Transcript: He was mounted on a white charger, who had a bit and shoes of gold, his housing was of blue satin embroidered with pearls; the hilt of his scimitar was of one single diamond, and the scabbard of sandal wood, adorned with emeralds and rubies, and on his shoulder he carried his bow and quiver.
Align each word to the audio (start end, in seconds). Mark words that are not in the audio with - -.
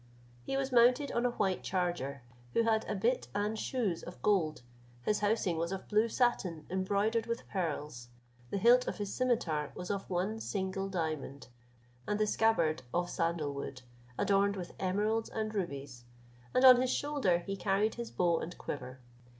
He 0.41 0.57
was 0.57 0.71
mounted 0.71 1.11
on 1.11 1.27
a 1.27 1.31
white 1.33 1.61
charger, 1.63 2.23
who 2.55 2.63
had 2.63 2.85
a 2.89 2.95
bit 2.95 3.27
and 3.35 3.59
shoes 3.59 4.01
of 4.01 4.19
gold, 4.23 4.63
his 5.03 5.19
housing 5.19 5.57
was 5.57 5.71
of 5.71 5.87
blue 5.87 6.09
satin 6.09 6.65
embroidered 6.71 7.27
with 7.27 7.47
pearls; 7.47 8.09
the 8.49 8.57
hilt 8.57 8.87
of 8.87 8.97
his 8.97 9.13
scimitar 9.13 9.71
was 9.75 9.91
of 9.91 10.09
one 10.09 10.39
single 10.39 10.89
diamond, 10.89 11.49
and 12.07 12.19
the 12.19 12.25
scabbard 12.25 12.81
of 12.91 13.11
sandal 13.11 13.53
wood, 13.53 13.83
adorned 14.17 14.55
with 14.55 14.73
emeralds 14.79 15.29
and 15.29 15.53
rubies, 15.53 16.03
and 16.55 16.65
on 16.65 16.81
his 16.81 16.89
shoulder 16.91 17.37
he 17.37 17.55
carried 17.55 17.93
his 17.93 18.09
bow 18.09 18.39
and 18.39 18.57
quiver. 18.57 19.01